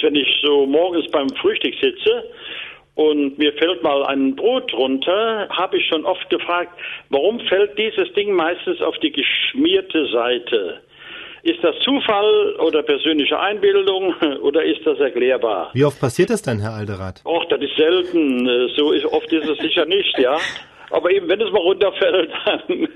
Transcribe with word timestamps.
jetzt, 0.00 0.02
wenn 0.02 0.14
ich 0.14 0.28
so 0.42 0.66
morgens 0.66 1.10
beim 1.10 1.28
Frühstück 1.30 1.74
sitze 1.80 2.24
und 2.94 3.38
mir 3.38 3.52
fällt 3.54 3.82
mal 3.82 4.04
ein 4.04 4.36
Brot 4.36 4.72
runter, 4.74 5.48
habe 5.50 5.78
ich 5.78 5.86
schon 5.86 6.04
oft 6.04 6.28
gefragt, 6.30 6.72
warum 7.08 7.40
fällt 7.40 7.78
dieses 7.78 8.12
Ding 8.14 8.32
meistens 8.32 8.80
auf 8.82 8.96
die 8.98 9.12
geschmierte 9.12 10.06
Seite? 10.12 10.80
Ist 11.42 11.64
das 11.64 11.74
Zufall 11.82 12.56
oder 12.58 12.82
persönliche 12.82 13.38
Einbildung 13.38 14.14
oder 14.42 14.62
ist 14.62 14.84
das 14.84 14.98
erklärbar? 14.98 15.70
Wie 15.72 15.84
oft 15.84 15.98
passiert 15.98 16.28
das 16.28 16.42
denn, 16.42 16.60
Herr 16.60 16.74
Alderath? 16.74 17.22
Och, 17.24 17.46
das 17.48 17.60
ist 17.62 17.76
selten. 17.76 18.46
So 18.76 18.92
oft 19.10 19.32
ist 19.32 19.48
es 19.48 19.58
sicher 19.58 19.86
nicht, 19.86 20.18
ja. 20.18 20.36
Aber 20.90 21.10
eben, 21.10 21.28
wenn 21.28 21.40
es 21.40 21.50
mal 21.52 21.60
runterfällt, 21.60 22.30
dann, 22.44 22.88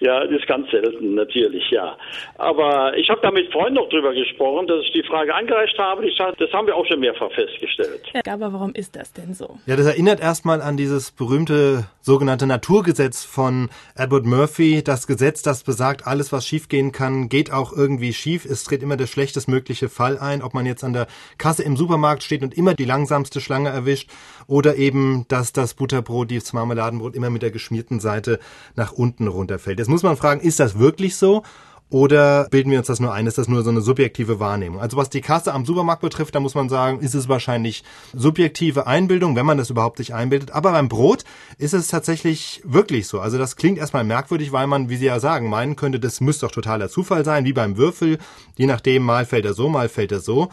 ja, 0.00 0.24
das 0.24 0.40
ist 0.40 0.46
ganz 0.46 0.70
selten, 0.70 1.14
natürlich, 1.14 1.70
ja. 1.70 1.96
Aber 2.36 2.96
ich 2.96 3.08
habe 3.10 3.20
da 3.22 3.30
mit 3.30 3.52
Freunden 3.52 3.74
noch 3.74 3.88
drüber 3.88 4.14
gesprochen, 4.14 4.66
dass 4.66 4.82
ich 4.84 4.92
die 4.92 5.02
Frage 5.02 5.34
angereicht 5.34 5.78
habe. 5.78 6.06
Ich 6.06 6.16
sage, 6.16 6.36
das 6.38 6.52
haben 6.52 6.66
wir 6.66 6.76
auch 6.76 6.86
schon 6.86 7.00
mehrfach 7.00 7.30
festgestellt. 7.32 8.02
Ja, 8.14 8.32
aber 8.32 8.52
warum 8.52 8.72
ist 8.74 8.96
das 8.96 9.12
denn 9.12 9.34
so? 9.34 9.58
Ja, 9.66 9.76
das 9.76 9.86
erinnert 9.86 10.20
erstmal 10.20 10.62
an 10.62 10.76
dieses 10.76 11.10
berühmte 11.10 11.84
sogenannte 12.00 12.46
Naturgesetz 12.46 13.24
von 13.24 13.68
Edward 13.94 14.24
Murphy. 14.24 14.82
Das 14.82 15.06
Gesetz, 15.06 15.42
das 15.42 15.64
besagt, 15.64 16.06
alles, 16.06 16.32
was 16.32 16.46
schiefgehen 16.46 16.92
kann, 16.92 17.28
geht 17.28 17.52
auch 17.52 17.72
irgendwie 17.76 18.12
schief. 18.12 18.44
Es 18.44 18.64
tritt 18.64 18.82
immer 18.82 18.96
der 18.96 19.06
schlechtestmögliche 19.06 19.88
Fall 19.88 20.18
ein, 20.18 20.42
ob 20.42 20.54
man 20.54 20.64
jetzt 20.64 20.84
an 20.84 20.94
der 20.94 21.06
Kasse 21.36 21.62
im 21.62 21.76
Supermarkt 21.76 22.22
steht 22.22 22.42
und 22.42 22.56
immer 22.56 22.74
die 22.74 22.86
langsamste 22.86 23.40
Schlange 23.40 23.68
erwischt 23.68 24.10
oder 24.46 24.76
eben, 24.76 25.26
dass 25.28 25.52
das 25.52 25.74
Butterbrot, 25.74 26.30
das 26.30 26.52
Marmeladenbrot 26.52 27.17
immer 27.18 27.30
mit 27.30 27.42
der 27.42 27.50
geschmierten 27.50 28.00
Seite 28.00 28.38
nach 28.76 28.92
unten 28.92 29.28
runterfällt. 29.28 29.78
Jetzt 29.78 29.88
muss 29.88 30.02
man 30.02 30.16
fragen, 30.16 30.40
ist 30.40 30.60
das 30.60 30.78
wirklich 30.78 31.16
so? 31.16 31.42
Oder 31.90 32.48
bilden 32.50 32.70
wir 32.70 32.78
uns 32.78 32.88
das 32.88 33.00
nur 33.00 33.14
ein? 33.14 33.26
Ist 33.26 33.38
das 33.38 33.48
nur 33.48 33.62
so 33.62 33.70
eine 33.70 33.80
subjektive 33.80 34.40
Wahrnehmung? 34.40 34.78
Also 34.80 34.98
was 34.98 35.08
die 35.08 35.22
Kasse 35.22 35.54
am 35.54 35.64
Supermarkt 35.64 36.02
betrifft, 36.02 36.34
da 36.34 36.40
muss 36.40 36.54
man 36.54 36.68
sagen, 36.68 37.00
ist 37.00 37.14
es 37.14 37.28
wahrscheinlich 37.30 37.82
subjektive 38.12 38.86
Einbildung, 38.86 39.36
wenn 39.36 39.46
man 39.46 39.56
das 39.56 39.70
überhaupt 39.70 39.96
sich 39.96 40.12
einbildet. 40.12 40.50
Aber 40.50 40.72
beim 40.72 40.90
Brot 40.90 41.24
ist 41.56 41.72
es 41.72 41.88
tatsächlich 41.88 42.60
wirklich 42.64 43.06
so. 43.06 43.20
Also 43.20 43.38
das 43.38 43.56
klingt 43.56 43.78
erstmal 43.78 44.04
merkwürdig, 44.04 44.52
weil 44.52 44.66
man, 44.66 44.90
wie 44.90 44.96
Sie 44.96 45.06
ja 45.06 45.18
sagen, 45.18 45.48
meinen 45.48 45.76
könnte, 45.76 45.98
das 45.98 46.20
müsste 46.20 46.44
doch 46.44 46.52
totaler 46.52 46.90
Zufall 46.90 47.24
sein, 47.24 47.46
wie 47.46 47.54
beim 47.54 47.78
Würfel. 47.78 48.18
Je 48.56 48.66
nachdem, 48.66 49.02
mal 49.02 49.24
fällt 49.24 49.46
er 49.46 49.54
so, 49.54 49.70
mal 49.70 49.88
fällt 49.88 50.12
er 50.12 50.20
so. 50.20 50.50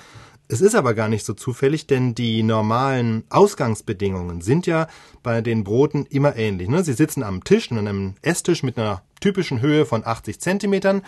Es 0.47 0.61
ist 0.61 0.75
aber 0.75 0.93
gar 0.93 1.09
nicht 1.09 1.25
so 1.25 1.33
zufällig, 1.33 1.87
denn 1.87 2.13
die 2.13 2.43
normalen 2.43 3.23
Ausgangsbedingungen 3.29 4.41
sind 4.41 4.67
ja 4.67 4.87
bei 5.23 5.41
den 5.41 5.63
Broten 5.63 6.05
immer 6.05 6.35
ähnlich. 6.35 6.69
Ne? 6.69 6.83
Sie 6.83 6.93
sitzen 6.93 7.23
am 7.23 7.43
Tisch, 7.43 7.71
an 7.71 7.79
einem 7.79 8.13
Esstisch 8.21 8.61
mit 8.61 8.77
einer 8.77 9.01
typischen 9.21 9.61
Höhe 9.61 9.87
von 9.87 10.05
80 10.05 10.39
Zentimetern. 10.39 11.01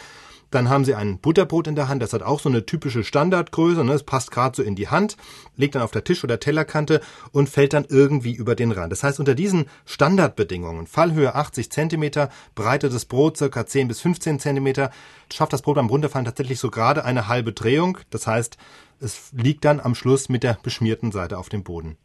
Dann 0.52 0.70
haben 0.70 0.86
sie 0.86 0.96
ein 0.96 1.20
Butterbrot 1.20 1.68
in 1.68 1.76
der 1.76 1.88
Hand, 1.88 2.02
das 2.02 2.14
hat 2.14 2.24
auch 2.24 2.40
so 2.40 2.50
eine 2.50 2.66
typische 2.66 3.04
Standardgröße, 3.04 3.84
ne? 3.84 3.94
es 3.94 4.04
passt 4.04 4.32
gerade 4.32 4.56
so 4.56 4.64
in 4.64 4.76
die 4.76 4.88
Hand, 4.88 5.18
liegt 5.56 5.76
dann 5.76 5.82
auf 5.82 5.92
der 5.92 6.04
Tisch- 6.04 6.24
oder 6.24 6.40
Tellerkante 6.40 7.02
und 7.32 7.50
fällt 7.50 7.74
dann 7.74 7.86
irgendwie 7.90 8.34
über 8.34 8.56
den 8.56 8.72
Rand. 8.72 8.92
Das 8.92 9.04
heißt, 9.04 9.20
unter 9.20 9.36
diesen 9.36 9.66
Standardbedingungen, 9.86 10.88
Fallhöhe 10.88 11.36
80 11.36 11.72
Zentimeter, 11.72 12.30
Breite 12.56 12.90
des 12.90 13.06
Brots 13.06 13.40
circa 13.40 13.66
10 13.66 13.88
bis 13.88 14.02
15 14.02 14.40
Zentimeter, 14.40 14.92
schafft 15.32 15.54
das 15.54 15.62
Brot 15.62 15.76
beim 15.76 15.88
Runterfallen 15.88 16.26
tatsächlich 16.26 16.60
so 16.60 16.70
gerade 16.70 17.04
eine 17.04 17.28
halbe 17.28 17.54
Drehung. 17.54 17.98
Das 18.10 18.28
heißt, 18.28 18.58
es 19.00 19.32
liegt 19.34 19.66
dann 19.66 19.80
am 19.80 19.96
Schluss 19.96 20.30
mit 20.30 20.44
der 20.44 20.58
beschmierten 20.64 21.12
Seite 21.12 21.38
auf 21.38 21.50
dem 21.50 21.64
Boden. 21.64 21.98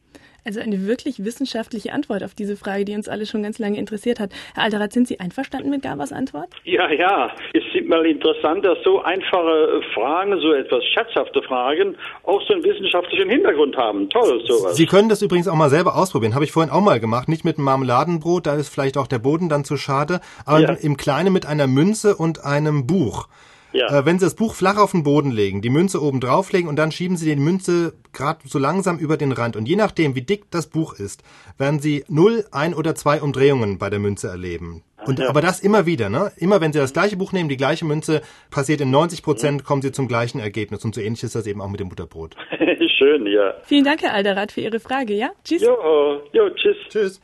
Also 0.44 0.60
eine 0.60 0.86
wirklich 0.86 1.24
wissenschaftliche 1.24 1.92
Antwort 1.92 2.24
auf 2.24 2.34
diese 2.34 2.56
Frage, 2.56 2.84
die 2.84 2.94
uns 2.94 3.08
alle 3.08 3.26
schon 3.26 3.42
ganz 3.44 3.58
lange 3.60 3.78
interessiert 3.78 4.18
hat. 4.18 4.30
Herr 4.54 4.64
Alterath, 4.64 4.92
sind 4.92 5.06
Sie 5.06 5.20
einverstanden 5.20 5.70
mit 5.70 5.82
Gabers 5.82 6.12
Antwort? 6.12 6.48
Ja, 6.64 6.90
ja. 6.90 7.30
Es 7.54 7.62
ist 7.74 7.88
mal 7.88 8.04
interessant, 8.06 8.64
dass 8.64 8.78
so 8.82 9.02
einfache 9.02 9.80
Fragen, 9.94 10.38
so 10.40 10.52
etwas 10.52 10.84
scherzhafte 10.86 11.42
Fragen, 11.42 11.96
auch 12.24 12.42
so 12.48 12.54
einen 12.54 12.64
wissenschaftlichen 12.64 13.30
Hintergrund 13.30 13.76
haben. 13.76 14.10
Toll, 14.10 14.42
sowas. 14.46 14.76
Sie 14.76 14.86
können 14.86 15.08
das 15.08 15.22
übrigens 15.22 15.46
auch 15.46 15.54
mal 15.54 15.70
selber 15.70 15.96
ausprobieren. 15.96 16.34
Habe 16.34 16.44
ich 16.44 16.52
vorhin 16.52 16.72
auch 16.72 16.80
mal 16.80 16.98
gemacht. 16.98 17.28
Nicht 17.28 17.44
mit 17.44 17.58
einem 17.58 17.64
Marmeladenbrot, 17.66 18.46
da 18.46 18.54
ist 18.54 18.68
vielleicht 18.68 18.98
auch 18.98 19.06
der 19.06 19.20
Boden 19.20 19.48
dann 19.48 19.64
zu 19.64 19.77
schade, 19.77 20.20
aber 20.44 20.60
ja. 20.60 20.72
im 20.72 20.96
Kleinen 20.96 21.33
mit 21.33 21.46
einer 21.46 21.68
Münze 21.68 22.17
und 22.17 22.44
einem 22.44 22.86
Buch. 22.86 23.28
Ja. 23.72 24.00
Äh, 24.00 24.06
wenn 24.06 24.18
Sie 24.18 24.27
das 24.27 24.34
Buch 24.34 24.55
flach 24.55 24.77
auf 24.77 24.92
den 24.92 25.02
Boden 25.02 25.30
legen, 25.30 25.62
die 25.62 25.70
Münze 25.70 26.02
oben 26.02 26.20
drauflegen 26.20 26.68
und 26.68 26.77
dann 26.77 26.92
schieben 26.92 27.16
Sie 27.16 27.34
die 27.34 27.40
Münze 27.40 27.94
gerade 28.12 28.40
so 28.44 28.58
langsam 28.58 28.98
über 28.98 29.16
den 29.16 29.33
Rand. 29.33 29.56
Und 29.56 29.68
je 29.68 29.77
nachdem, 29.77 30.14
wie 30.14 30.22
dick 30.22 30.50
das 30.50 30.66
Buch 30.66 30.94
ist, 30.94 31.22
werden 31.58 31.80
Sie 31.80 32.05
null, 32.08 32.44
ein 32.52 32.74
oder 32.74 32.94
zwei 32.94 33.22
Umdrehungen 33.22 33.78
bei 33.78 33.90
der 33.90 33.98
Münze 33.98 34.28
erleben. 34.28 34.82
Und, 35.06 35.18
ja. 35.18 35.28
Aber 35.28 35.40
das 35.40 35.61
immer 35.61 35.86
wieder, 35.86 36.08
ne? 36.11 36.30
Immer 36.36 36.61
wenn 36.61 36.72
Sie 36.72 36.78
das 36.78 36.92
gleiche 36.92 37.16
Buch 37.16 37.32
nehmen, 37.32 37.48
die 37.48 37.56
gleiche 37.56 37.84
Münze, 37.84 38.22
passiert 38.50 38.80
in 38.80 38.90
90 38.90 39.22
Prozent, 39.22 39.62
mhm. 39.62 39.64
kommen 39.64 39.82
Sie 39.82 39.92
zum 39.92 40.06
gleichen 40.06 40.38
Ergebnis. 40.38 40.84
Und 40.84 40.94
so 40.94 41.00
ähnlich 41.00 41.22
ist 41.22 41.34
das 41.34 41.46
eben 41.46 41.61
auch 41.61 41.68
mit 41.68 41.80
dem 41.80 41.88
Butterbrot. 41.88 42.36
Schön, 42.98 43.27
ja. 43.27 43.55
Vielen 43.64 43.84
Dank, 43.84 44.02
Herr 44.02 44.14
Alderath, 44.14 44.52
für 44.52 44.61
Ihre 44.61 44.78
Frage, 44.78 45.14
ja? 45.14 45.30
Tschüss. 45.44 45.62
Jo, 45.62 46.20
jo, 46.32 46.50
tschüss. 46.50 46.77
Tschüss. 46.88 47.20